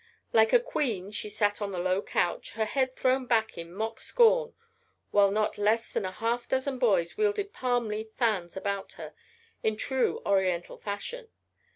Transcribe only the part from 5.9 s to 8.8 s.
than a half dozen boys wielded palm leaf fans